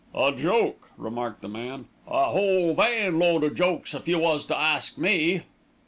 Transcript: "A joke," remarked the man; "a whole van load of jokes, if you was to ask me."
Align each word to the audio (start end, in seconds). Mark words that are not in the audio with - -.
"A 0.15 0.31
joke," 0.35 0.89
remarked 0.97 1.43
the 1.43 1.47
man; 1.47 1.85
"a 2.07 2.31
whole 2.31 2.73
van 2.73 3.19
load 3.19 3.43
of 3.43 3.53
jokes, 3.53 3.93
if 3.93 4.07
you 4.07 4.17
was 4.17 4.45
to 4.45 4.57
ask 4.57 4.97
me." 4.97 5.43